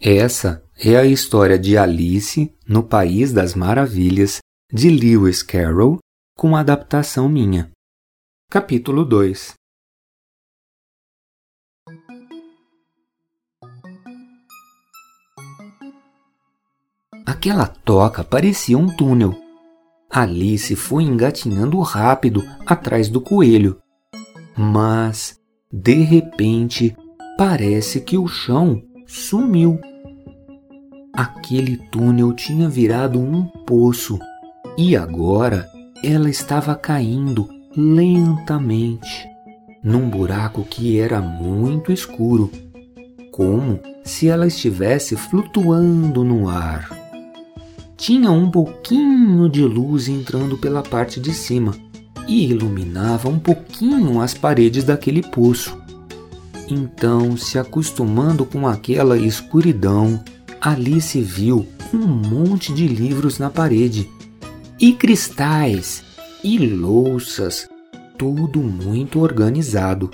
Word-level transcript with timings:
Essa 0.00 0.62
é 0.78 0.94
a 0.94 1.06
história 1.06 1.58
de 1.58 1.78
Alice 1.78 2.54
no 2.68 2.82
País 2.82 3.32
das 3.32 3.54
Maravilhas 3.54 4.40
de 4.70 4.90
Lewis 4.90 5.42
Carroll, 5.42 5.98
com 6.36 6.54
adaptação 6.54 7.28
minha. 7.28 7.72
Capítulo 8.50 9.06
2 9.06 9.54
Aquela 17.24 17.66
toca 17.66 18.22
parecia 18.22 18.76
um 18.76 18.94
túnel. 18.94 19.34
Alice 20.10 20.76
foi 20.76 21.04
engatinhando 21.04 21.80
rápido 21.80 22.42
atrás 22.66 23.08
do 23.08 23.20
coelho. 23.20 23.80
Mas, 24.56 25.40
de 25.72 25.94
repente, 25.94 26.94
parece 27.38 28.00
que 28.00 28.18
o 28.18 28.28
chão 28.28 28.85
sumiu. 29.06 29.80
Aquele 31.12 31.76
túnel 31.90 32.32
tinha 32.34 32.68
virado 32.68 33.18
um 33.18 33.44
poço 33.66 34.18
e 34.76 34.96
agora 34.96 35.68
ela 36.04 36.28
estava 36.28 36.74
caindo 36.74 37.48
lentamente 37.74 39.26
num 39.82 40.10
buraco 40.10 40.64
que 40.64 40.98
era 40.98 41.20
muito 41.20 41.92
escuro, 41.92 42.50
como 43.30 43.78
se 44.04 44.28
ela 44.28 44.46
estivesse 44.46 45.16
flutuando 45.16 46.24
no 46.24 46.48
ar. 46.48 46.90
Tinha 47.96 48.30
um 48.30 48.50
pouquinho 48.50 49.48
de 49.48 49.62
luz 49.62 50.08
entrando 50.08 50.58
pela 50.58 50.82
parte 50.82 51.20
de 51.20 51.32
cima 51.32 51.72
e 52.26 52.50
iluminava 52.50 53.28
um 53.28 53.38
pouquinho 53.38 54.20
as 54.20 54.34
paredes 54.34 54.84
daquele 54.84 55.22
poço. 55.22 55.85
Então, 56.68 57.36
se 57.36 57.58
acostumando 57.58 58.44
com 58.44 58.66
aquela 58.66 59.16
escuridão, 59.16 60.22
Alice 60.60 61.20
viu 61.20 61.66
um 61.94 62.06
monte 62.06 62.72
de 62.72 62.88
livros 62.88 63.38
na 63.38 63.50
parede, 63.50 64.10
e 64.80 64.92
cristais, 64.92 66.02
e 66.42 66.58
louças, 66.58 67.68
tudo 68.18 68.60
muito 68.60 69.20
organizado. 69.20 70.10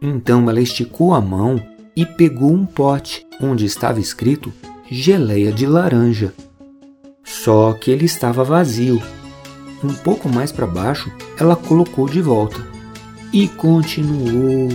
Então 0.00 0.48
ela 0.48 0.60
esticou 0.60 1.14
a 1.14 1.20
mão 1.20 1.60
e 1.96 2.06
pegou 2.06 2.52
um 2.52 2.64
pote 2.64 3.26
onde 3.40 3.64
estava 3.64 4.00
escrito 4.00 4.52
geleia 4.90 5.52
de 5.52 5.66
laranja. 5.66 6.32
Só 7.24 7.72
que 7.72 7.90
ele 7.90 8.04
estava 8.04 8.44
vazio. 8.44 9.02
Um 9.82 9.94
pouco 9.94 10.28
mais 10.28 10.50
para 10.50 10.66
baixo, 10.66 11.10
ela 11.38 11.56
colocou 11.56 12.08
de 12.08 12.20
volta 12.20 12.64
e 13.32 13.48
continuou 13.48 14.68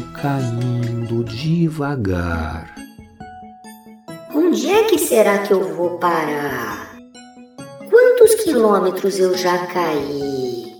devagar. 1.24 2.76
Onde 4.36 4.70
é 4.70 4.84
que 4.84 4.98
será 4.98 5.40
que 5.40 5.54
eu 5.54 5.76
vou 5.76 5.98
parar? 5.98 6.94
Quantos 7.90 8.36
quilômetros 8.44 9.18
eu 9.20 9.38
já 9.38 9.66
caí? 9.68 10.74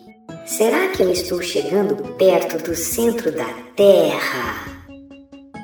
Será 0.46 0.90
que 0.90 1.02
eu 1.02 1.12
estou 1.12 1.42
chegando 1.42 1.96
perto 2.16 2.64
do 2.64 2.76
centro 2.76 3.32
da 3.32 3.48
Terra? 3.76 4.66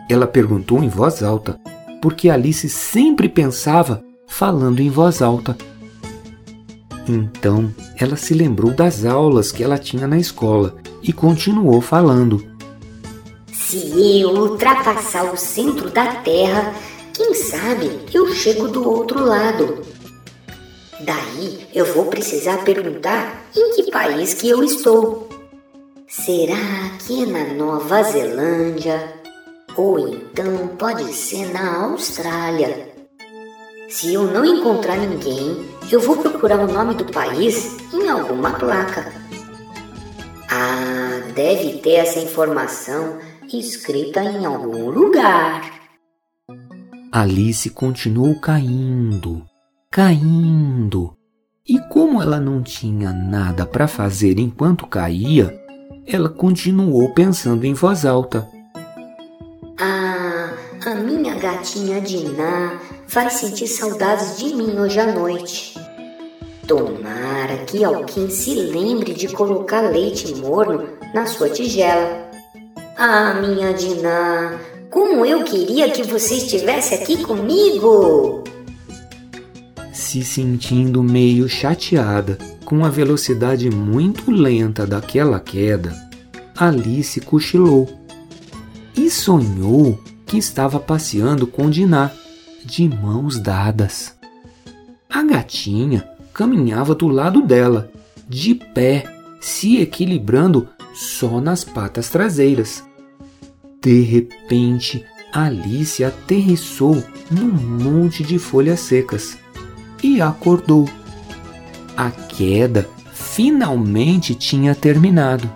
Ela 0.09 0.25
perguntou 0.25 0.83
em 0.83 0.89
voz 0.89 1.21
alta, 1.21 1.59
porque 2.01 2.29
Alice 2.29 2.69
sempre 2.69 3.27
pensava 3.27 4.01
falando 4.27 4.79
em 4.79 4.89
voz 4.89 5.21
alta. 5.21 5.55
Então 7.07 7.73
ela 7.99 8.15
se 8.15 8.33
lembrou 8.33 8.71
das 8.71 9.03
aulas 9.03 9.51
que 9.51 9.63
ela 9.63 9.77
tinha 9.77 10.07
na 10.07 10.17
escola 10.17 10.77
e 11.03 11.11
continuou 11.11 11.81
falando. 11.81 12.58
Se 13.69 14.19
eu 14.19 14.31
ultrapassar 14.31 15.31
o 15.31 15.37
centro 15.37 15.91
da 15.91 16.15
Terra, 16.23 16.73
quem 17.13 17.35
sabe 17.35 17.99
eu 18.11 18.33
chego 18.33 18.67
do 18.67 18.89
outro 18.89 19.23
lado. 19.23 19.85
Daí 21.01 21.67
eu 21.71 21.85
vou 21.93 22.05
precisar 22.05 22.63
perguntar 22.63 23.43
em 23.55 23.75
que 23.75 23.91
país 23.91 24.33
que 24.33 24.49
eu 24.49 24.63
estou. 24.63 25.29
Será 26.07 26.97
que 26.97 27.21
é 27.21 27.25
na 27.27 27.53
Nova 27.53 28.01
Zelândia? 28.01 29.13
Ou 29.77 29.99
então 29.99 30.69
pode 30.69 31.13
ser 31.13 31.53
na 31.53 31.83
Austrália. 31.83 32.91
Se 33.87 34.15
eu 34.15 34.23
não 34.23 34.43
encontrar 34.43 34.97
ninguém, 34.97 35.63
eu 35.91 35.99
vou 35.99 36.17
procurar 36.17 36.57
o 36.57 36.73
nome 36.73 36.95
do 36.95 37.05
país 37.05 37.77
em 37.93 38.09
alguma 38.09 38.49
placa. 38.49 39.13
Ah, 40.49 41.21
deve 41.35 41.77
ter 41.77 41.97
essa 41.97 42.17
informação 42.17 43.28
escrita 43.57 44.21
em 44.23 44.45
algum 44.45 44.89
lugar. 44.89 45.79
Alice 47.11 47.69
continuou 47.69 48.39
caindo, 48.39 49.43
caindo. 49.89 51.15
E 51.67 51.79
como 51.89 52.21
ela 52.21 52.39
não 52.39 52.61
tinha 52.61 53.11
nada 53.11 53.65
para 53.65 53.87
fazer 53.87 54.37
enquanto 54.39 54.85
caía, 54.85 55.57
ela 56.05 56.29
continuou 56.29 57.13
pensando 57.13 57.65
em 57.65 57.73
voz 57.73 58.05
alta. 58.05 58.47
Ah, 59.79 60.51
a 60.85 60.95
minha 60.95 61.35
gatinha 61.35 62.01
Diná 62.01 62.79
vai 63.07 63.29
sentir 63.29 63.67
saudades 63.67 64.37
de 64.37 64.53
mim 64.53 64.77
hoje 64.77 64.99
à 64.99 65.11
noite. 65.11 65.73
Tomara 66.67 67.57
que 67.65 67.83
alguém 67.83 68.29
se 68.29 68.53
lembre 68.53 69.13
de 69.13 69.27
colocar 69.29 69.81
leite 69.81 70.35
morno 70.35 70.87
na 71.13 71.25
sua 71.25 71.49
tigela. 71.49 72.28
Ah, 73.01 73.33
minha 73.33 73.71
Diná, 73.71 74.59
como 74.89 75.25
eu 75.25 75.45
queria 75.45 75.89
que 75.89 76.03
você 76.03 76.35
estivesse 76.35 76.93
aqui 76.95 77.23
comigo! 77.23 78.43
Se 79.93 80.21
sentindo 80.21 81.01
meio 81.01 81.47
chateada 81.47 82.37
com 82.65 82.83
a 82.83 82.89
velocidade 82.89 83.69
muito 83.69 84.29
lenta 84.29 84.85
daquela 84.85 85.39
queda, 85.39 85.95
Alice 86.57 87.21
cochilou 87.21 87.87
e 88.97 89.09
sonhou 89.09 89.97
que 90.25 90.37
estava 90.37 90.77
passeando 90.77 91.47
com 91.47 91.69
Diná, 91.69 92.11
de 92.65 92.89
mãos 92.89 93.39
dadas. 93.39 94.13
A 95.09 95.23
gatinha 95.23 96.05
caminhava 96.33 96.93
do 96.93 97.07
lado 97.07 97.41
dela, 97.41 97.89
de 98.27 98.55
pé, 98.55 99.05
se 99.39 99.77
equilibrando 99.77 100.67
só 100.93 101.39
nas 101.39 101.63
patas 101.63 102.09
traseiras. 102.09 102.88
De 103.81 104.01
repente, 104.01 105.05
Alice 105.31 106.03
aterrissou 106.03 107.01
num 107.31 107.51
monte 107.51 108.23
de 108.23 108.37
folhas 108.37 108.79
secas 108.81 109.37
e 110.03 110.21
acordou. 110.21 110.89
A 111.95 112.11
queda 112.11 112.89
finalmente 113.13 114.35
tinha 114.35 114.75
terminado. 114.75 115.49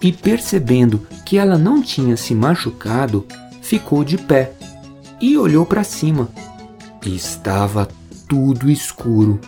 E 0.00 0.12
percebendo 0.12 1.06
que 1.24 1.38
ela 1.38 1.56
não 1.56 1.80
tinha 1.80 2.16
se 2.16 2.34
machucado, 2.34 3.24
ficou 3.62 4.02
de 4.02 4.18
pé 4.18 4.52
e 5.20 5.38
olhou 5.38 5.64
para 5.64 5.84
cima. 5.84 6.28
Estava 7.04 7.88
tudo 8.28 8.70
escuro 8.70 9.40